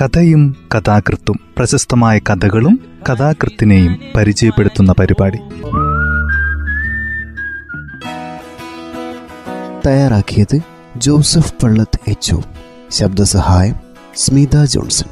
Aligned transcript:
കഥയും 0.00 0.56
കഥാകൃത്തും 0.74 1.40
പ്രശസ്തമായ 1.56 2.18
കഥകളും 2.18 2.80
കഥാകൃത്തിനെയും 3.10 3.98
പരിചയപ്പെടുത്തുന്ന 4.16 4.92
പരിപാടി. 4.92 5.38
തയ്യാറാക്കിയത് 9.86 10.60
ജോസഫ് 10.96 11.54
പള്ളത്ത് 11.62 12.10
എച്ച് 12.10 12.36
ശബ്ദസഹായം 12.90 13.74
സ്മിത 14.16 14.64
ജോൺസൺ. 14.64 15.06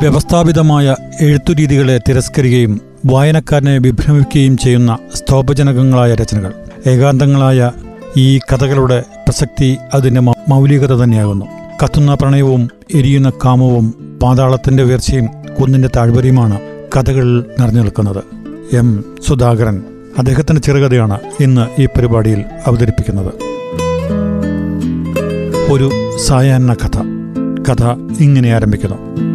വ്യവസ്ഥാപിതമായ 0.00 0.96
എഴുത്തുരീതികളെ 1.20 2.00
തിരസ്കരിക്കുകയും 2.08 2.89
വായനക്കാരനെ 3.06 3.78
വിഭ്രമിക്കുകയും 3.78 4.56
ചെയ്യുന്ന 4.56 4.98
സ്തോഭജനകങ്ങളായ 5.14 6.14
രചനകൾ. 6.14 6.52
ഏകാന്തങ്ങളായ 6.86 7.70
ഈ 8.16 8.38
കഥകളുടെ 8.38 9.00
പ്രസക്തി 9.00 9.76
അതിന്റെ 9.94 10.20
മൗലികത 10.20 10.96
തന്നെയാകുന്നു. 10.96 11.46
കത്തുന്ന 11.84 12.14
പ്രണയവും 12.14 12.68
എരിയുന്ന 12.94 13.30
കാമവും 13.44 14.18
പാതാളത്തിന്റെ 14.22 14.82
ഉയർച്ചയും 14.82 15.26
കുന്നിന്റെ 15.60 15.88
താഴ്വരയുമാണ് 15.96 16.60
കഥകളിൽ 16.96 17.38
നിറഞ്ഞു 17.38 17.80
നിൽക്കുന്നത്. 17.80 18.24
എം. 18.76 19.04
സുധാകരൻ 19.26 19.82
അദ്ദേഹത്തിന്റെ 20.18 20.62
ചെറുകഥയാണ് 20.62 21.18
ഇന്ന് 21.40 21.82
ഈ 21.82 21.86
പരിപാടിയിൽ 21.86 22.44
അവതരിപ്പിക്കുന്നത്. 22.66 23.32
ഒരു 25.72 25.90
സായാഹ്ന 26.26 26.74
കഥ. 26.74 26.98
കഥ 27.70 27.84
ഇങ്ങനെ 28.20 28.54
ആരംഭിക്കുന്നു. 28.54 29.29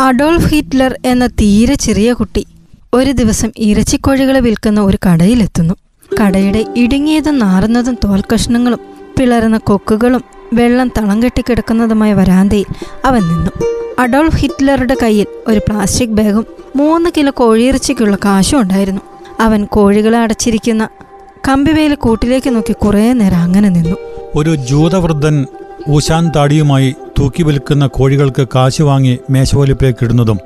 അഡോൾഫ് 0.00 0.48
ഹിറ്റ്ലർ 0.48 0.98
എന്ന 1.04 1.26
തീരെ 1.26 1.74
ചെറിയ 1.74 2.12
കുട്ടി 2.12 2.46
ഒരു 2.94 3.10
ദിവസം 3.10 3.50
ഇറച്ചിക്കോഴികളെ 3.58 4.40
വിൽക്കുന്ന 4.40 4.80
ഒരു 4.80 4.98
കടയിലെത്തുന്നു. 5.06 5.74
കടയുടെ 6.20 6.64
ഇടുങ്ങിയതും 6.76 7.38
നാറുന്നതും 7.38 7.96
തോൽക്കഷ്ണങ്ങളും 8.04 8.78
പിളർന്ന 9.18 9.58
കൊക്കുകളും 9.58 10.24
വെള്ളം 10.52 10.88
തളം 10.88 11.22
കെട്ടിക്കിടക്കുന്നതുമായ 11.22 12.14
വരാന്തയിൽ 12.14 12.64
അവൻ 13.04 13.22
നിന്നു. 13.22 13.50
അഡോൾഫ് 13.98 14.36
ഹിറ്റ്ലറുടെ 14.36 14.96
കയ്യിൽ 15.02 15.26
ഒരു 15.46 15.58
പ്ലാസ്റ്റിക് 15.58 16.08
ബാഗും 16.08 16.46
മൂന്ന് 16.76 17.10
കിലോ 17.16 17.32
കോഴിയിറച്ചിക്കുള്ള 17.36 18.16
കാശും 18.24 18.60
ഉണ്ടായിരുന്നു. 18.60 19.00
അവൻ 19.40 19.64
കോഴികളെ 19.64 20.18
അടച്ചിരിക്കുന്ന 20.18 20.88
കമ്പിവേലി 21.48 21.94
കൂട്ടിലേക്ക് 21.94 22.54
നോക്കി 22.54 22.72
കുറേ 22.72 23.12
നേരം 23.12 23.38
അങ്ങനെ 23.38 23.68
നിന്നു. 23.68 23.96
ഒരു 24.34 24.56
ജൂതവൃദ്ധൻ 24.56 25.46
ഊശാൻ 25.88 26.32
താടിയുമായി 26.36 26.94
തൂക്കി 27.18 27.42
വിൽക്കുന്ന 27.42 27.84
കോഴികൾക്ക് 27.86 28.44
കാശ് 28.54 28.82
വാങ്ങി 28.82 29.18
മേശവലിപ്പിലേക്ക് 29.30 30.04
ഇടുന്നതും 30.04 30.38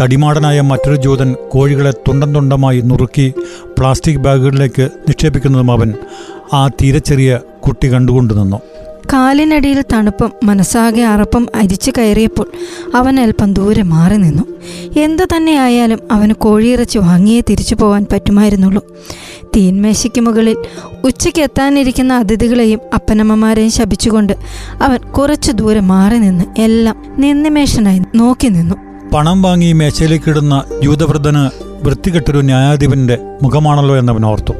തടിമാടനായ 0.00 0.60
മറ്റൊരു 0.60 0.96
ജൂതൻ 0.96 1.30
കോഴികളെ 1.50 1.92
തുണ്ടം 2.08 2.32
തുണ്ടമായി 2.34 2.80
നുറുക്കി 2.80 3.26
പ്ലാസ്റ്റിക് 3.78 4.22
ബാഗുകളിലേക്ക് 4.22 4.86
നിക്ഷേപിക്കുന്നതും 5.08 5.70
അവൻ 5.70 5.90
ആ 6.52 6.62
തീരെ 6.78 6.98
ചെറിയ 7.00 7.30
കുട്ടി 7.66 7.88
കണ്ടുകൊണ്ടു 7.88 8.34
നിന്നു 8.34 8.60
കാലിനടിയിൽ 9.12 9.84
തണുപ്പും 9.92 10.32
മനസ്സാകെ 10.44 11.02
അറപ്പും 11.02 11.48
അരിച്ചു 11.54 11.92
കയറിയപ്പോൾ 11.98 12.46
അവൻ 12.94 13.20
അല്പം 13.20 13.52
ദൂരെ 13.52 13.82
മാറി 13.82 14.16
നിന്നു. 14.16 14.42
എന്തു 14.98 15.22
തന്നെയായാലും 15.36 15.98
അവന് 16.12 16.32
കോഴിയിറച്ചി 16.32 16.98
വാങ്ങിയേ 16.98 17.40
തിരിച്ചു 17.40 17.74
പോകാൻ 17.74 18.06
പറ്റുമായിരുന്നുള്ളൂ. 18.12 18.96
തീന്മേശയ്ക്ക് 19.56 20.20
മുകളിൽ 20.20 20.56
ഉച്ചയ്ക്ക് 21.04 21.40
എത്താനിരിക്കുന്ന 21.40 22.14
അതിഥികളെയും 22.14 22.80
അപ്പനമ്മമാരെയും 22.94 23.70
ശപിച്ചുകൊണ്ട് 23.70 24.32
അവൻ 24.82 24.98
കുറച്ചു 25.12 25.52
ദൂരെ 25.52 25.80
മാറി 25.80 26.18
നിന്ന് 26.18 26.60
എല്ലാം 26.60 26.96
നിന്നിമേഷനായി 27.18 28.00
നോക്കി 28.14 28.48
നിന്നു. 28.48 28.74
പണം 29.14 29.42
വാങ്ങി 29.42 29.72
മേശയിലേക്കിടുന്ന 29.72 30.62
ജൂതവൃദ്ധന് 30.82 31.64
വൃത്തികെട്ടൊരു 31.86 32.40
ന്യായാധിപന്റെ 32.40 33.18
മുഖമാണല്ലോ 33.42 33.96
എന്നവൻ 33.96 34.24
ഓർത്തു. 34.26 34.52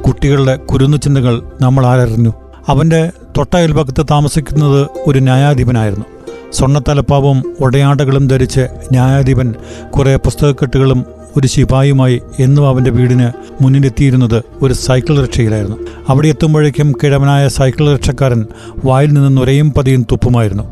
കുട്ടികളുടെ 0.00 0.56
കുരുന്നു 0.56 0.96
ചിന്തകൾ 0.96 1.42
നമ്മൾ 1.60 1.86
ആരറിഞ്ഞു. 1.86 2.32
അവന്റെ 2.68 3.10
തൊട്ടയൽപക്കത്ത് 3.36 4.06
താമസിക്കുന്നത് 4.10 4.88
ഒരു 5.06 5.18
ന്യായാധിപനായിരുന്നു. 5.18 6.04
സ്വർണത്തലപ്പാവും 6.52 7.54
ഒടയാടകളും 7.60 8.28
ധരിച്ച് 8.28 8.60
ന്യായാധിപൻ 8.60 9.54
കുറേ 9.96 10.16
പുസ്തകക്കെട്ടുകളും 10.16 11.04
ഒരു 11.36 11.46
ശിപായുമായി 11.46 12.22
എന്നും 12.38 12.68
അവന്റെ 12.68 12.90
വീടിന് 12.90 13.30
മുന്നിലെത്തിയിരുന്നത് 13.62 14.42
ഒരു 14.62 14.74
സൈക്കിൾ 14.74 15.20
റിക്ഷയിലായിരുന്നു. 15.20 15.76
അവിടെ 16.08 16.28
എത്തുമ്പോഴേക്കും 16.28 16.92
കിഴവനായ 16.92 17.48
സൈക്കിൾ 17.48 17.92
റിക്ഷക്കാരൻ 17.92 18.46
വായിൽ 18.84 19.12
നിന്ന് 19.12 19.36
നുരയും 19.36 19.72
പതിയും 19.72 20.06
തുപ്പുമായിരുന്നു. 20.12 20.62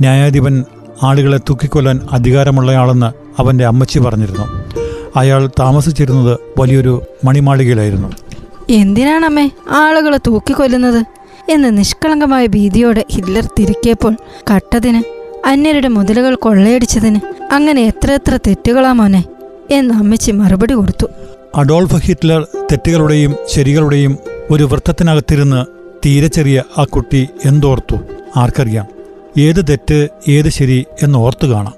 ന്യായാധിപൻ 0.00 0.64
ആളുകളെ 1.02 1.38
തൂക്കിക്കൊല്ലാൻ 1.38 2.00
അധികാരമുള്ളയാളെന്ന് 2.12 3.40
അവന്റെ 3.40 3.66
അമ്മച്ചി 3.66 3.98
പറഞ്ഞിരുന്നു. 3.98 4.64
അയാൾ 5.16 5.50
താമസിച്ചിരുന്നത് 5.60 6.38
വലിയൊരു 6.58 7.02
മണിമാളികയിലായിരുന്നു. 7.24 8.08
എന്തിനാണമ്മേ 8.70 9.50
ആളുകളെ 9.70 10.18
തൂക്കിക്കൊല്ലുന്നത്? 10.26 11.21
എന്ന് 11.48 11.78
നിഷ്കളങ്കമായ 11.78 12.46
ഭീതിയോടെ 12.46 13.04
ഹിറ്റ്ലർ 13.10 13.44
തിരിക്കിയപ്പോൾ 13.44 14.16
കട്ടതിന് 14.54 15.02
അന്യരുടെ 15.46 15.88
മുതലുകൾ 15.88 16.34
കൊള്ളയടിച്ചതിന് 16.34 17.20
അങ്ങനെ 17.52 17.82
എത്ര 17.82 18.12
എത്ര 18.12 18.38
തെറ്റുകളാ 18.46 18.92
മോനെ 18.92 19.24
എന്ന് 19.70 19.94
അമ്മച്ചി 19.94 20.30
മറുപടി 20.30 20.74
കൊടുത്തു. 20.74 21.06
അഡോൾഫ് 21.54 21.96
ഹിറ്റ്ലർ 21.96 22.46
തെറ്റുകളുടെയും 22.72 23.36
ശരികളുടെയും 23.48 24.18
ഒരു 24.50 24.64
വൃത്തത്തിനകത്തിരുന്ന് 24.64 25.64
തീരെ 26.06 26.26
ചെറിയ 26.26 26.62
ആ 26.78 26.84
കുട്ടി 26.84 27.28
എന്തോർത്തു? 27.44 27.96
ആർക്കറിയാം. 28.36 28.86
ഏത് 29.38 29.64
തെറ്റ് 29.68 30.08
ഏത് 30.28 30.48
ശരി 30.48 30.84
എന്ന് 31.02 31.18
ഓർത്തു 31.18 31.46
കാണാം. 31.46 31.74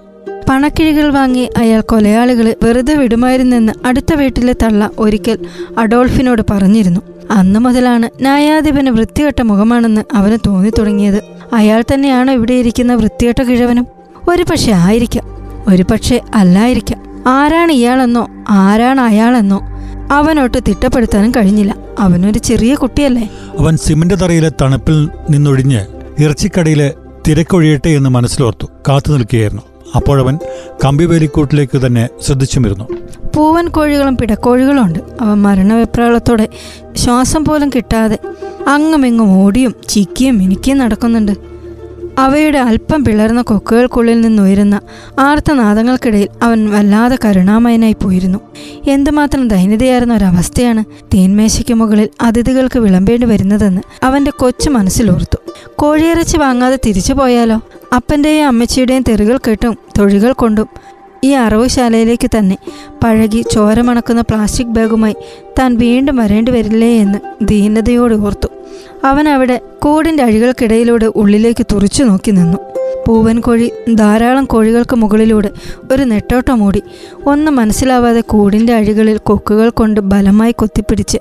പണക്കിഴികൾ 0.51 1.11
വാങ്ങി 1.11 1.51
അയാൾ 1.57 1.81
കൊലയാളികളെ 1.81 2.57
വെറുതെ 2.63 2.95
വിടുമായിരുന്നെന്ന് 2.95 3.73
അടുത്ത 3.85 4.15
വീട്ടിലെ 4.15 4.53
തള്ള 4.53 4.91
ഒരിക്കൽ 4.99 5.39
അഡോൾഫിനോട് 5.79 6.43
പറഞ്ഞിരുന്നു. 6.51 7.01
അന്നു 7.31 7.61
മുതലാണ് 7.61 8.09
ന്യായാധിപന് 8.21 8.91
വൃത്തികെട്ട 8.91 9.43
മുഖമാണെന്ന് 9.43 10.01
അവന് 10.13 10.39
തോന്നി 10.47 10.71
തുടങ്ങിയത് 10.79 11.23
അയാൾ 11.53 11.85
തന്നെയാണ് 11.95 12.31
ഇവിടെ 12.31 12.55
ഇരിക്കുന്ന 12.55 12.95
വൃത്തികെട്ട 12.95 13.43
കിഴവനും? 13.43 13.87
ഒരു 14.29 14.43
പക്ഷെ 14.43 14.73
ആയിരിക്കാം. 14.73 15.25
ഒരു 15.69 15.83
പക്ഷെ 15.83 16.21
അല്ലായിരിക്കാം. 16.35 17.25
ആരാണ് 17.27 17.73
ഇയാളെന്നോ? 17.73 18.29
ആരാണ് 18.49 19.01
അയാളെന്നോ? 19.01 19.61
അവനോട്ട് 20.13 20.59
തിട്ടപ്പെടുത്താനും 20.69 21.31
കഴിഞ്ഞില്ല. 21.31 21.75
അവനൊരു 21.99 22.39
ചെറിയ 22.39 22.75
കുട്ടിയല്ലേ? 22.75 23.29
അവൻ 23.59 23.77
സിമന്റ് 23.77 24.21
തറയിലെ 24.21 24.53
തണുപ്പിൽ 24.63 25.09
നിന്നൊഴിഞ്ഞ് 25.31 25.81
ഇറച്ചിക്കടയിലെ 26.19 26.95
തിരക്കൊഴിയട്ടെ 27.29 27.89
എന്ന് 27.89 28.11
മനസ്സിലോർത്തു. 28.11 28.67
കാത്തു 28.89 29.13
നിൽക്കുകയായിരുന്നു. 29.13 29.63
അപ്പോഴവൻ 29.95 30.39
കമ്പിവേലിക്കൂട്ടിലേക്ക് 30.85 31.87
തന്നെ 31.87 32.09
ശ്രദ്ധിച്ചുമിരുന്നു. 32.23 32.85
പൂവൻ 33.37 33.69
കോഴികളും 33.69 34.17
പിടക്കോഴികളും 34.17 34.85
ഉണ്ട് 34.85 34.99
അവ 35.21 35.35
മരണവെപ്രാളത്തോടെ 35.35 36.49
ശ്വാസം 36.97 37.45
പോലും 37.45 37.69
കിട്ടാതെ 37.69 38.19
അങ്ങുമിങ്ങും 38.69 39.39
ഓടിയും 39.43 39.75
ചിക്കിയും 39.89 40.39
മിനുക്കിയും 40.39 40.79
നടക്കുന്നുണ്ട്. 40.79 41.55
അവയുടെ 42.19 42.59
അല്പം 42.59 43.05
പിളർന്ന 43.05 43.43
കൊക്കുകൾക്കുള്ളിൽ 43.43 44.21
നിന്നുയരുന്ന 44.21 44.81
ആർത്തനാദങ്ങൾക്കിടയിൽ 45.19 46.29
അവൻ 46.43 46.71
വല്ലാതെ 46.71 47.19
കരുണാമയനായി 47.25 47.97
പോയിരുന്നു. 48.03 48.39
എന്തുമാത്രം 48.89 49.49
ദൈന്യതയായിരുന്ന 49.49 50.15
ഒരവസ്ഥയാണ് 50.15 50.85
തേന്മേശയ്ക്ക് 51.15 51.75
മുകളിൽ 51.75 52.09
അതിഥികൾക്ക് 52.23 52.79
വിളമ്പേണ്ടി 52.79 53.27
വരുന്നതെന്ന് 53.27 53.81
അവന്റെ 54.03 54.31
കൊച്ചു 54.31 54.71
മനസ്സിലോർത്തു 54.71 55.39
കോഴിയിറച്ചി 55.77 56.37
വാങ്ങാതെ 56.37 56.79
തിരിച്ചു 56.87 57.13
പോയാലോ? 57.13 57.61
അപ്പന്റെയും 57.95 58.47
അമ്മച്ചിയുടെയും 58.47 59.05
തെറികൾ 59.09 59.37
കേട്ടും 59.37 59.79
തൊഴികൾ 59.99 60.33
കൊണ്ടും. 60.33 60.69
ഈ 61.25 61.31
അറവുശാലയിലേക്ക് 61.31 62.31
തന്നെ 62.39 62.57
പഴകി 63.05 63.45
ചോരമണക്കുന്ന 63.53 64.21
പ്ലാസ്റ്റിക് 64.21 64.67
ബാഗുമായി 64.67 65.17
താൻ 65.59 65.77
വീണ്ടും 65.77 66.17
വരേണ്ടി 66.17 66.53
വരില്ലേ 66.53 66.97
എന്ന് 66.97 67.19
ദീനതയോട് 67.43 68.15
ഓർത്തു. 68.15 68.49
അവൻ 69.05 69.29
അവിടെ 69.29 69.61
കൂടിന്റെ 69.83 70.23
അഴികൾക്കിടയിലൂടെ 70.25 71.07
ഉള്ളിലേക്ക് 71.07 71.67
തുറച്ചു 71.73 72.03
നോക്കി 72.03 72.31
നിന്നു. 72.31 72.59
പൂവൻ 73.07 73.41
കോഴി 73.41 73.73
ധാരാളം 73.95 74.45
കോഴികൾക്ക് 74.45 74.97
മുകളിലൂടെ 74.97 75.51
ഒരു 75.93 76.03
നെട്ടോട്ടം 76.03 76.63
ഓടി 76.65 76.83
ഒന്നും 77.27 77.57
മനസ്സിലാവാതെ 77.57 78.21
കൂടിന്റെ 78.21 78.75
അഴികളിൽ 78.75 79.17
കൊക്കുകൾ 79.17 79.69
കൊണ്ട് 79.71 80.01
ബലമായി 80.01 80.53
കൊത്തിപ്പിടിച്ച് 80.53 81.19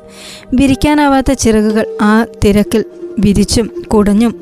വിരിക്കാനാവാത്ത 0.53 1.33
ചിറകുകൾ 1.33 1.85
ആ 2.01 2.25
തിരക്കിൽ 2.45 2.85
വിരിച്ചും 3.19 3.83
കുടഞ്ഞും 3.93 4.35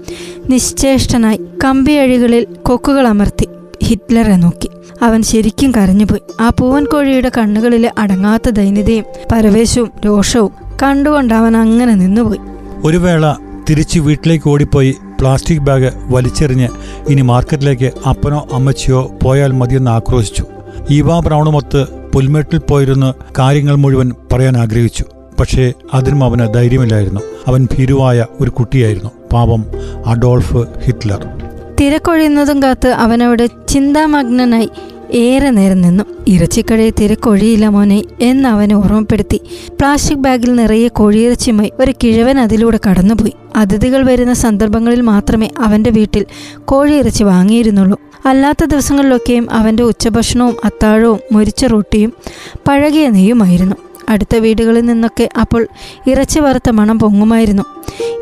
നിശ്ചേഷ്ടനായി 0.50 1.40
കമ്പിയഴികളിൽ 1.64 2.48
കൊക്കുകൾ 2.66 3.08
അമർത്തി 3.08 3.48
ഹിറ്റ്ലറെ 3.84 4.36
നോക്കി. 4.36 4.70
അവൻ 5.02 5.22
ശരിക്കും 5.22 5.72
കരഞ്ഞുപോയി. 5.72 6.22
ആ 6.42 6.50
പൂവൻ 6.50 6.86
കോഴിയുടെ 6.86 7.32
കണ്ണുകളിലെ 7.38 7.92
അടങ്ങാത്ത 7.98 8.50
ദൈന്യതയും 8.50 9.06
പരവേശവും 9.32 9.92
രോഷവും 10.06 10.52
കണ്ടുകൊണ്ട് 10.84 11.34
അവൻ 11.34 11.58
അങ്ങനെ 11.58 11.94
നിന്നുപോയി. 11.96 12.40
ഒരു 12.84 12.98
വേള 12.98 13.36
തിരിച്ച് 13.70 14.00
വീട്ടിലേക്ക് 14.00 14.50
ഓടിപ്പോയി 14.50 14.96
പ്ലാസ്റ്റിക് 15.20 15.60
ബാഗ് 15.60 15.92
വലിച്ചെറിഞ്ഞ് 15.96 16.70
ഇനി 17.10 17.22
മാർക്കറ്റിലേക്ക് 17.22 17.92
അപ്പനോ 18.10 18.48
അമ്മച്ചിയോ 18.54 19.12
പോയാൽ 19.24 19.52
മതിയെന്ന് 19.52 19.92
ആക്രോശിച്ചു. 19.92 20.46
ഈവാ 20.90 21.20
ബ്രൗണുമൊത്ത് 21.20 21.86
പുൽമേട്ടിൽ 22.14 22.60
പോയിരുന്ന് 22.60 23.14
കാര്യങ്ങൾ 23.40 23.76
മുഴുവൻ 23.76 24.12
പറയാൻ 24.34 24.58
ആഗ്രഹിച്ചു. 24.58 25.06
പക്ഷേ 25.42 25.74
അതിനും 25.94 26.24
അവന് 26.24 26.54
ധൈര്യമില്ലായിരുന്നു. 26.54 27.22
അവൻ 27.48 27.68
ഭീരുവായ 27.78 28.26
ഒരു 28.42 28.50
കുട്ടിയായിരുന്നു. 28.50 29.10
പാപം 29.34 29.66
അഡോൾഫ് 30.06 30.58
ഹിറ്റ്ലർ. 30.84 31.28
തിരക്കൊഴിയുന്നതും 31.82 32.64
കാത്ത് 32.64 32.88
അവനവിടെ 32.88 33.50
ചിന്താമഗ്നനായി 33.70 34.70
ഏറെ 35.12 35.50
നേരം 35.50 35.82
നിന്നു. 35.82 36.04
ഇറച്ചിക്കടയിൽ 36.28 36.94
തിരക്കൊഴിയില്ല 37.00 37.68
മോനെ 37.68 38.04
എന്ന് 38.22 38.50
അവനെ 38.50 38.76
ഓർമ്മപ്പെടുത്തി. 38.76 39.42
പ്ലാസ്റ്റിക് 39.70 40.18
ബാഗിൽ 40.18 40.56
നിറയെ 40.56 40.88
കോഴിയിറച്ചിയുമായി 40.88 41.74
ഒരു 41.80 41.94
കിഴവൻ 42.04 42.40
അതിലൂടെ 42.40 42.80
കടന്നുപോയി. 42.90 43.34
അതിഥികൾ 43.56 44.06
വരുന്ന 44.06 44.34
സന്ദർഭങ്ങളിൽ 44.34 45.02
മാത്രമേ 45.02 45.50
അവന്റെ 45.60 45.90
വീട്ടിൽ 45.90 46.26
കോഴിയിറച്ചി 46.66 47.24
വാങ്ങിയിരുന്നുള്ളൂ. 47.24 48.00
അല്ലാത്ത 48.26 48.66
ദിവസങ്ങളിലൊക്കെയും 48.66 49.52
അവന്റെ 49.52 49.84
ഉച്ചഭക്ഷണവും 49.84 50.56
അത്താഴവും 50.66 51.20
മുരിച്ച 51.32 51.66
റൊട്ടിയും 51.66 52.14
പഴകിയ 52.68 53.10
നെയ്യുമായിരുന്നു. 53.10 53.76
അടുത്ത 54.10 54.36
വീടുകളിൽ 54.36 54.86
നിന്നൊക്കെ 54.86 55.30
അപ്പോൾ 55.42 55.68
ഇറച്ചി 56.08 56.40
വറുത്ത 56.40 56.70
മണം 56.70 57.00
പൊങ്ങുമായിരുന്നു. 57.00 57.64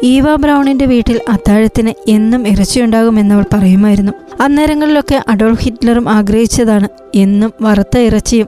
ഈവ 0.03 0.35
ബ്രൗണിന്റെ 0.35 0.85
വീട്ടിൽ 0.85 1.21
അത്താഴത്തിന് 1.29 1.93
എന്നും 2.07 2.47
ഇറച്ചിയുണ്ടാകുമെന്നവൾ 2.47 3.45
പറയുമായിരുന്നു. 3.53 4.11
അന്നേരങ്ങളിലൊക്കെ 4.41 5.23
അഡോൾഫ് 5.27 5.63
ഹിറ്റ്ലറും 5.63 6.09
ആഗ്രഹിച്ചതാണ് 6.09 6.87
എന്നും 7.15 7.53
വറുത്ത 7.61 7.97
ഇറച്ചിയും 7.97 8.47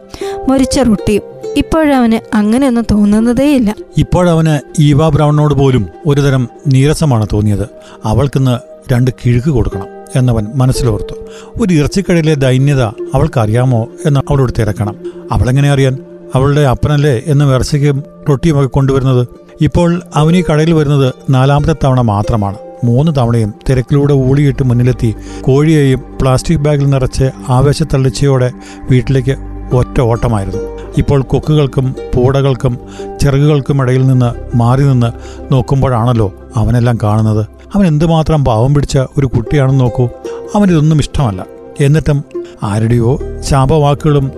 മുരിച്ച 0.50 0.80
റൊട്ടിയും. 0.80 1.22
ഇപ്പോഴവന് 1.57 2.36
അങ്ങനെയൊന്നും 2.36 2.86
തോന്നുന്നതേയില്ല. 2.92 3.75
ഇപ്പോഴവന് 3.98 4.81
ഈവ 4.81 5.10
ബ്രൗണിനോട് 5.10 5.54
പോലും 5.54 5.88
ഒരുതരം 6.06 6.50
നീരസമാണ് 6.68 7.27
തോന്നിയത്. 7.34 7.69
അവൾക്കിന്ന് 8.06 8.57
രണ്ട് 8.94 9.12
കിഴുക്ക് 9.25 9.50
കൊടുക്കണം 9.50 9.88
എന്നവൻ 10.16 10.48
മനസ്സിലോർത്തു. 10.56 11.16
ഒരു 11.62 11.74
ഇറച്ചിക്കടയിലെ 11.74 12.34
ദൈന്യത 12.34 12.81
അവൾക്കറിയാമോ 12.84 13.88
എന്ന് 14.06 14.19
അവളോട് 14.19 14.54
തിരക്കണം. 14.60 14.95
അവളെങ്ങനെ 15.31 15.72
അറിയാൻ? 15.72 15.98
അവളുടെ 16.36 16.62
അപ്പനല്ലേ 16.62 17.22
എന്ന് 17.25 17.54
ഇറച്ചിക്കും 17.56 18.04
റൊട്ടിയുമൊക്കെ 18.30 18.69
കൊണ്ടുവരുന്നത്. 18.69 19.28
ഇപ്പോൾ 19.62 20.01
അവനി 20.16 20.44
കടയിൽ 20.51 20.74
വരുന്നത് 20.74 21.13
നാലാമത്തെ 21.30 21.75
തവണ 21.83 22.01
മാത്രമാണ്. 22.01 22.56
മൂന്ന് 22.83 23.12
തവണയും 23.18 23.54
തിരക്കിലൂടെ 23.69 24.13
ഊളിയിട്ട് 24.13 24.63
മുന്നിലെത്തി 24.63 25.16
കോഴിയെയും 25.42 26.04
പ്ലാസ്റ്റിക് 26.22 26.60
ബാഗിൽ 26.60 26.89
നിറച്ച് 26.89 27.31
ആവേശത്തള്ളിച്ചയോടെ 27.50 28.51
വീട്ടിലേക്ക് 28.92 29.36
ഒറ്റ 29.75 30.01
ഓട്ടമായിരുന്നു. 30.01 30.60
ഇപ്പോൾ 30.98 31.22
കൊക്കുകൾക്കും 31.22 31.95
പൂടകൾക്കും 32.16 32.77
ചിറകുകൾക്കും 33.22 33.81
ഇടയിൽ 33.81 34.07
നിന്ന് 34.07 34.57
മാറി 34.57 34.84
നിന്ന് 34.84 35.12
നോക്കുമ്പോഴാണല്ലോ 35.54 36.34
അവനെല്ലാം 36.56 36.98
കാണുന്നത്. 37.04 37.45
അവൻ 37.75 37.88
എന്തുമാത്രം 37.88 38.45
പാവം 38.45 38.74
പിടിച്ച 38.74 38.98
ഒരു 38.98 39.25
കുട്ടിയാണെന്ന് 39.25 39.80
നോക്കൂ. 39.80 40.10
അവനിതൊന്നും 40.56 41.00
ഇഷ്ടമല്ല. 41.00 41.45
എന്നിട്ടും 41.80 42.24
ആരുടെയോ 42.63 43.19
ശാപവാക്കുകളും 43.39 44.31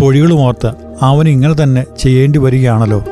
തൊഴികളും 0.00 0.40
ഓർത്ത് 0.40 0.89
അവൻ 1.02 1.28
ഇങ്ങനെ 1.28 1.54
തന്നെ 1.62 1.84
ചെയ്യേണ്ടി 1.98 2.38
വരികയാണല്ലോ. 2.38 3.04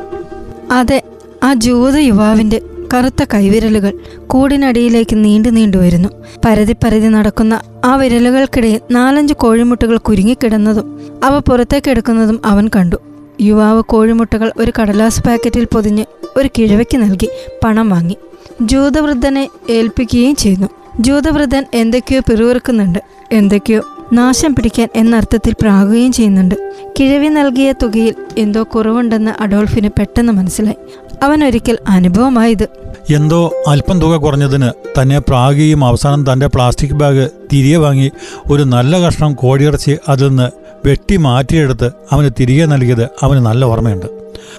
അതെ 0.70 1.02
ആ 1.42 1.54
ജൂത 1.54 1.96
യുവാവിന്റെ 1.96 2.60
കറുത്ത 2.94 3.24
കൈവിരലുകൾ 3.34 3.92
കൂടിനടിയിലേക്ക് 4.26 5.24
നീണ്ടു 5.24 5.48
നീണ്ടു 5.48 5.76
വരുന്നു. 5.76 6.08
പരതി 6.44 6.76
പരതി 6.84 7.08
നടക്കുന്ന 7.08 7.60
ആ 7.84 7.96
വിരലുകൾക്കിടയിൽ 7.96 8.80
നാലഞ്ച് 8.90 9.34
കോഴിമുട്ടകൾ 9.34 9.98
കുരുങ്ങിക്കിടന്നതും 9.98 11.00
അവ 11.24 11.38
പുറത്തേക്കെടുക്കുന്നതും 11.38 12.40
അവൻ 12.44 12.68
കണ്ടു. 12.76 12.96
യുവാവ് 13.40 13.82
കോഴിമുട്ടകൾ 13.82 14.52
ഒരു 14.58 14.72
കടലാസ് 14.80 15.22
പാക്കറ്റിൽ 15.22 15.64
പൊതിഞ്ഞ് 15.64 16.04
ഒരു 16.36 16.48
കിഴവയ്ക്ക് 16.58 16.98
നൽകി 17.02 17.28
പണം 17.64 17.90
വാങ്ങി. 17.90 18.16
ജൂതവൃദ്ധനെ 18.62 19.48
ഏൽപ്പിക്കുകയും 19.70 20.36
ചെയ്യുന്നു. 20.36 20.68
ജൂതവൃദ്ധൻ 21.00 21.64
എന്തൊക്കെയോ 21.74 22.20
പിറുവിറുക്കുന്നുണ്ട് 22.20 22.98
എന്തൊക്കെയോ 23.32 23.82
നാശം 24.12 24.54
പിടിക്കാൻ 24.54 24.88
എന്നർത്ഥത്തിൽ 24.96 25.54
പ്രാകുകയും 25.62 26.12
ചെയ്യുന്നുണ്ട്. 26.12 26.54
കിഴവി 27.00 27.28
നൽകിയ 27.28 27.72
തുകയിൽ 27.72 28.14
എന്തോ 28.38 28.62
കുറവുണ്ടെന്ന് 28.62 29.42
അഡോൾഫിന് 29.42 29.88
പെട്ടെന്ന് 29.88 30.32
മനസ്സിലായി. 30.32 30.76
അവൻ 31.22 31.44
ഒരിക്കൽ 31.44 31.78
അനുഭവമായത് 31.88 32.68
എന്തോ 33.10 33.52
അല്പം 33.66 34.00
തുക 34.00 34.16
കുറഞ്ഞതിന് 34.16 35.00
തന്നെ 35.02 35.18
പ്രാകുകയും 35.18 35.84
അവസാനം 35.84 36.32
തന്റെ 36.32 36.46
പ്ലാസ്റ്റിക് 36.46 36.94
ബാഗ് 36.94 37.30
തിരികെ 37.52 37.76
വാങ്ങി 37.76 38.10
ഒരു 38.46 38.62
നല്ല 38.62 39.06
കഷ്ണം 39.06 39.34
കോഴിയിറച്ചി 39.34 39.98
അതിൽ 40.08 40.28
നിന്ന് 40.28 40.50
വെട്ടി 40.86 41.16
മാറ്റിയെടുത്ത് 41.16 41.90
അവന് 42.12 42.30
തിരികെ 42.40 42.64
നൽകിയത് 42.64 43.08
അവന് 43.22 43.46
നല്ല 43.46 43.64
ഓർമ്മയുണ്ട്. 43.64 44.06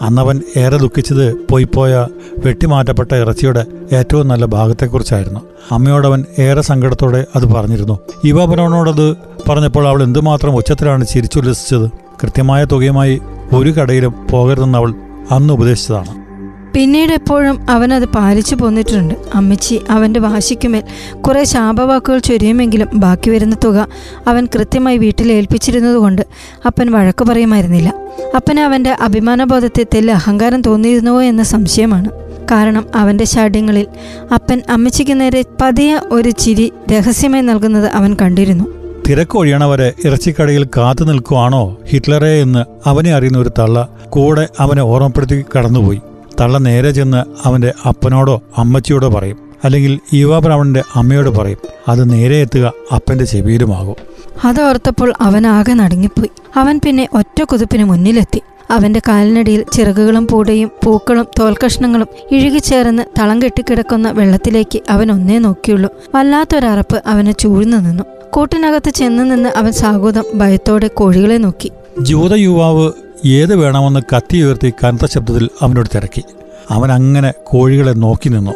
അന്നവൻ 0.02 0.42
ഏറെ 0.58 0.78
ദുഃഖിച്ചത് 0.78 1.36
പോയിപ്പോയ 1.52 2.08
വെട്ടിമാറ്റപ്പെട്ട 2.46 3.12
ഇറച്ചിയുടെ 3.16 3.66
ഏറ്റവും 3.94 4.28
നല്ല 4.28 4.46
ഭാഗത്തെക്കുറിച്ചായിരുന്നു. 4.46 5.40
അമ്മയോടവൻ 5.72 6.26
ഏറെ 6.40 6.62
സങ്കടത്തോടെ 6.62 7.26
അത് 7.36 7.46
പറഞ്ഞിരുന്നു. 7.46 8.00
യുവാപുരവനോടത് 8.26 9.16
പറഞ്ഞപ്പോൾ 9.50 9.88
അവൾ 9.88 10.04
എന്തുമാത്രം 10.04 10.56
ഉച്ചത്തിലാണ് 10.56 11.06
ചിരിച്ചുല്ലസിച്ചത്. 11.06 11.90
കൃത്യമായ 12.24 12.64
തുകയുമായി 12.64 13.22
ഒരു 13.54 13.70
കടയിലും 13.70 14.14
പോകരുതെന്ന് 14.32 14.78
അവൾ 14.78 14.94
അന്ന് 15.32 15.54
ഉപദേശിച്ചതാണ്. 15.54 16.29
പിന്നീട് 16.76 17.12
എപ്പോഴും 17.12 17.70
അവനത് 17.70 18.06
പാലിച്ചു 18.06 18.56
പോന്നിട്ടുണ്ട്. 18.56 19.14
അമ്മച്ചി 19.36 19.80
അവന്റെ 19.90 20.20
വാശിക്കുമേൽ 20.20 20.84
കുറേ 21.22 21.44
ശാപവാക്കുകൾ 21.44 22.20
ചൊരിയുമെങ്കിലും 22.20 22.88
ബാക്കി 22.94 23.30
വരുന്ന 23.30 23.56
തുക 23.64 23.88
അവൻ 24.28 24.48
കൃത്യമായി 24.56 24.98
വീട്ടിൽ 24.98 25.32
ഏൽപ്പിച്ചിരുന്നതുകൊണ്ട് 25.32 26.22
അപ്പൻ 26.66 26.92
വഴക്കു 26.92 27.24
പറയുമായിരുന്നില്ല. 27.24 27.94
അപ്പന് 28.36 28.60
അവന്റെ 28.60 28.92
അഭിമാനബോധത്തെ 29.02 29.86
തെല്ല് 29.96 30.14
അഹങ്കാരം 30.14 30.62
തോന്നിയിരുന്നുവോ 30.62 31.22
എന്ന 31.22 31.44
സംശയമാണ്. 31.44 32.10
കാരണം 32.52 32.86
അവന്റെ 32.96 33.24
ശാഠ്യങ്ങളിൽ 33.24 33.88
അപ്പൻ 34.34 34.62
അമ്മച്ചിക്ക് 34.70 35.22
നേരെ 35.22 35.44
പതിയ 35.62 36.02
ഒരു 36.12 36.30
ചിരി 36.30 36.72
രഹസ്യമായി 36.92 37.42
നൽകുന്നത് 37.42 37.86
അവൻ 37.86 38.18
കണ്ടിരുന്നു. 38.22 38.66
തിരക്കൊഴിയണവരെ 39.08 39.94
ഇറച്ചിക്കടയിൽ 40.06 40.64
കാത്തു 40.78 41.04
നിൽക്കുവാണോ 41.04 41.78
ഹിറ്റ്ലറെ 41.88 42.42
എന്ന് 42.42 42.90
അവനെ 42.90 43.12
അറിയുന്ന 43.14 43.38
ഒരു 43.38 43.52
തള്ള 43.60 43.88
കൂടെ 44.10 44.48
അവനെ 44.60 44.82
ഓർമ്മപ്പെടുത്തി 44.82 45.46
കടന്നുപോയി. 45.58 46.02
തള്ള 46.40 46.58
നേരെ 46.58 46.92
ചെന്ന് 46.92 47.48
അവന്റെ 47.48 47.74
അപ്പനോടോ 47.88 48.42
അമ്മച്ചിയോടോ 48.58 49.10
പറയും. 49.10 49.38
അല്ലെങ്കിൽ 49.64 50.00
യുവാബ്രാഹ്മണന്റെ 50.14 50.84
അമ്മയോട് 50.96 51.30
പറയും. 51.30 51.58
അത് 51.88 52.14
നേരെ 52.14 52.36
എത്തുക 52.36 52.74
അപ്പന്റെ 52.96 53.26
ചെവിയിലുമാകും. 53.26 53.96
അതോർത്തപ്പോൾ 54.44 55.14
അവൻ 55.22 55.48
ആകെ 55.48 55.74
നടുങ്ങിപ്പോയി. 55.74 56.30
അവൻ 56.56 56.80
പിന്നെ 56.86 57.08
ഒറ്റ 57.14 57.44
കുതിപ്പിന് 57.44 57.84
മുന്നിലെത്തി. 57.84 58.42
അവന്റെ 58.72 59.02
കാലിനടിയിൽ 59.08 59.66
ചിറകുകളും 59.74 60.28
പൂടയും 60.28 60.72
പൂക്കളും 60.86 61.26
തോൽക്കഷ്ണങ്ങളും 61.40 62.08
ഇഴുകിച്ചേർന്ന് 62.32 63.04
തളം 63.20 63.42
കെട്ടിക്കിടക്കുന്ന 63.42 64.12
വെള്ളത്തിലേക്ക് 64.12 64.82
അവൻ 64.90 65.12
ഒന്നേ 65.12 65.38
നോക്കിയുള്ളൂ. 65.38 65.90
വല്ലാത്തൊരറപ്പ് 66.16 67.04
അവനെ 67.06 67.32
ചൂഴ്ന്നു 67.32 67.78
നിന്നു. 67.78 68.04
കൂട്ടിനകത്ത് 68.30 68.90
ചെന്ന് 68.90 69.32
നിന്ന് 69.32 69.50
അവൻ 69.58 69.72
സാഹോദം 69.72 70.24
ഭയത്തോടെ 70.36 70.88
കോഴികളെ 70.88 71.38
നോക്കി. 71.38 71.72
ജൂത 72.00 72.34
യുവാവ് 72.34 72.92
ഏത് 73.26 73.56
വേണമെന്ന് 73.56 74.00
കത്തി 74.16 74.38
ഉയർത്തി 74.38 74.74
കനത്ത 74.84 75.06
ശബ്ദത്തിൽ 75.06 75.50
അവനോട് 75.62 75.90
തിരക്കി. 75.96 76.24
അവൻ 76.70 76.92
അങ്ങനെ 76.92 77.34
കോഴികളെ 77.44 77.92
നോക്കി 77.92 78.30
നിന്നു. 78.30 78.52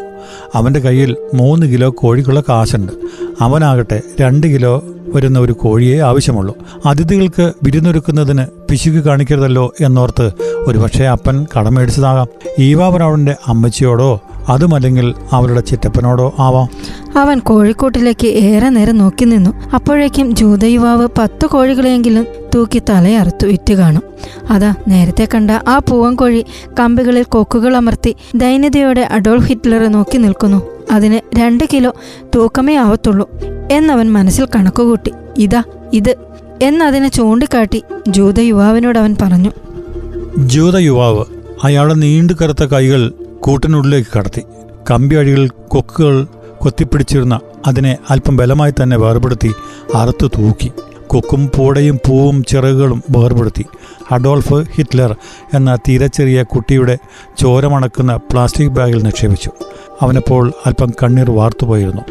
അവന്റെ 0.55 0.79
കയ്യിൽ 0.79 1.15
മൂന്ന് 1.33 1.67
കിലോ 1.67 1.89
കോഴിക്കുള്ള 1.89 2.43
കാശുണ്ട്. 2.49 2.91
അവനാകട്ടെ 3.41 4.01
രണ്ട് 4.21 4.47
കിലോ 4.47 4.83
വരുന്ന 5.07 5.39
ഒരു 5.39 5.53
കോഴിയെ 5.53 5.99
ആവശ്യമുള്ളൂ. 5.99 6.57
അതിഥികൾക്ക് 6.85 7.53
വിരുന്നൊരുക്കുന്നതിന് 7.63 8.62
പിശുക്ക് 8.73 8.97
കാണിക്കരുതല്ലോ 8.97 9.73
എന്നോർത്ത് 9.81 10.31
ഒരുപക്ഷെ 10.57 11.03
അപ്പൻ 11.03 11.45
കടമേടിച്ചതാകാം 11.57 12.27
ഈവാപനവന്റെ 12.59 13.35
അമ്മച്ചിയോടോ 13.47 14.21
അതുമല്ലെങ്കിൽ 14.49 15.13
അവരുടെ 15.31 15.59
ചിറ്റപ്പനോടോ 15.59 16.33
ആവാം. 16.39 16.67
അവൻ 17.17 17.39
കോഴിക്കോട്ടിലേക്ക് 17.39 18.27
ഏറെ 18.27 18.69
നേരം 18.69 18.97
നോക്കി 18.97 19.25
നിന്നു. 19.25 19.69
അപ്പോഴേക്കും 19.73 20.35
ജൂതയുവാവ് 20.35 21.07
പത്ത് 21.17 21.45
കോഴികളെയെങ്കിലും 21.45 22.27
തൂക്കി 22.55 22.81
തലയറുത്തു 22.89 23.47
വിറ്റ് 23.47 23.73
കാണും. 23.73 24.03
അതാ 24.49 24.73
നേരത്തെ 24.87 25.27
കണ്ട 25.35 25.51
ആ 25.51 25.77
പൂവൻ 25.77 26.15
കോഴി 26.15 26.45
കമ്പികളിൽ 26.79 27.23
കൊക്കുകൾ 27.23 27.77
അമർത്തി 27.77 28.15
ദൈന്യതയോടെ 28.35 29.01
അഡോൾഫ് 29.01 29.47
ഹിറ്റ്ലറെ 29.47 29.87
നോക്കി 29.87 30.17
നിൽക്കുന്നു. 30.17 30.61
അതിന് 30.91 31.37
രണ്ട് 31.39 31.63
കിലോ 31.73 31.93
തൂക്കമേ 32.35 32.75
ആവത്തുള്ളൂ 32.75 33.29
എന്നവൻ 33.71 34.13
മനസ്സിൽ 34.13 34.47
കണക്കുകൂട്ടി. 34.55 35.11
ഇതാ 35.37 35.63
ഇത്. 35.93 36.15
എന്നതിനെ 36.63 37.09
ചൂണ്ടിക്കാട്ടി 37.09 37.79
ജൂത 38.07 38.39
യുവാവിനോട് 38.39 38.99
അവൻ 38.99 39.15
പറഞ്ഞു 39.21 39.51
ജൂത 40.37 40.77
യുവാവ് 40.77 41.23
അയാളെ 41.63 41.93
നീണ്ടു 41.93 42.33
കറുത്ത 42.33 42.63
കൈകൾ 42.63 43.13
കൂട്ടിനുള്ളിലേക്ക് 43.39 44.17
കടത്തി. 44.17 44.41
കമ്പി 44.91 45.15
അഴികൾ 45.15 45.49
കൊക്കുകൾ 45.67 46.27
കൊത്തിപ്പിടിച്ചിരുന്ന 46.57 47.39
അതിനെ 47.67 47.97
അല്പം 48.09 48.35
ബലമായി 48.37 48.73
തന്നെ 48.81 48.97
വേർപെടുത്തി 48.97 49.51
അറുത്തു 49.95 50.27
തൂക്കി. 50.27 50.71
കൊക്കും 51.07 51.51
പൂടയും 51.57 51.99
പൂവും 52.07 52.43
ചിറകുകളും 52.43 53.03
വേർപെടുത്തി. 53.17 53.65
അഡോൾഫ് 54.11 54.57
ഹിറ്റ്ലർ 54.75 55.15
എന്ന 55.53 55.75
തീരെ 55.75 56.07
ചെറിയ 56.07 56.43
കുട്ടിയുടെ 56.43 56.97
ചോരമണക്കുന്ന 57.39 58.15
പ്ലാസ്റ്റിക് 58.31 58.75
ബാഗിൽ 58.77 59.03
നിക്ഷേപിച്ചു. 59.03 59.51
അവനപ്പോൾ 60.01 60.51
അല്പം 60.65 60.91
കണ്ണീർ 61.03 61.31
വാർത്തുപോയിരുന്നു. 61.31 62.01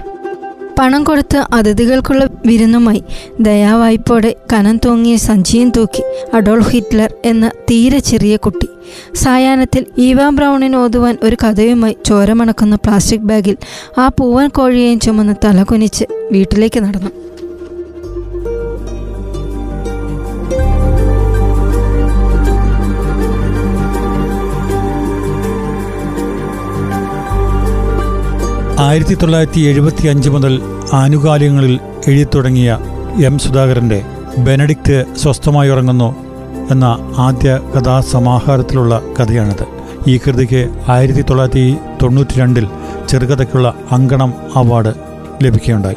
പണം 0.79 1.05
കൊടുത്ത് 1.05 1.45
അതിഥികൾക്കുള്ള 1.53 2.29
വിരുന്നുമായി 2.47 3.03
ദയാവായ്പോടെ 3.41 4.37
കനം 4.53 4.77
തൂങ്ങിയ 4.77 5.17
സഞ്ചിയും 5.17 5.73
തൂക്കി 5.77 6.03
അഡോൾഫ് 6.35 6.71
ഹിറ്റ്ലർ 6.71 7.15
എന്ന 7.25 7.49
തീരെ 7.71 7.99
ചെറിയ 7.99 8.37
കുട്ടി. 8.37 8.69
സായാഹ്നത്തിൽ 9.15 9.87
ഈവ 9.99 10.29
ബ്രൗണിന് 10.29 10.77
ഓതുവാൻ 10.77 11.19
ഒരു 11.23 11.37
കഥയുമായി 11.45 11.97
ചോരമണക്കുന്ന 12.07 12.75
പ്ലാസ്റ്റിക് 12.75 13.21
ബാഗിൽ 13.21 13.57
ആ 13.99 14.09
പൂവൻ 14.09 14.49
കോഴിയെയും 14.49 15.01
ചുമന്ന് 15.01 15.35
തലകുനിച്ച് 15.45 16.05
വീട്ടിലേക്ക് 16.33 16.81
നടന്നു. 16.81 17.22
ആയിരത്തി 28.83 29.15
തൊള്ളായിരത്തി 29.15 29.61
എഴുപത്തി 29.61 30.07
അഞ്ച് 30.07 30.31
മുതൽ 30.31 30.63
ആനുകാലികങ്ങളിൽ 30.93 31.81
എഴുതിത്തുടങ്ങിയ 32.09 32.79
എം 33.25 33.39
സുധാകരന്റെ 33.39 34.03
ബെനഡിക്റ്റ് 34.39 35.05
സ്വസ്ഥമായി 35.19 35.71
ഉറങ്ങുന്നു 35.71 36.09
എന്ന 36.71 37.15
ആദ്യ 37.19 37.61
കഥാസമാഹാരത്തിലുള്ള 37.75 39.03
കഥയാണിത്. 39.21 39.67
ഈ 40.07 40.19
കൃതിക്ക് 40.19 40.63
ആയിരത്തി 40.89 41.23
തൊള്ളായിരത്തി 41.23 41.77
തൊണ്ണൂറ്റി 42.03 42.39
രണ്ടിൽ 42.39 42.67
ചെറുകഥയ്ക്കുള്ള 43.09 43.75
അങ്കണം 43.93 44.35
അവാർഡ് 44.57 44.95
ലഭിക്കുകയുണ്ടായി. 45.43 45.97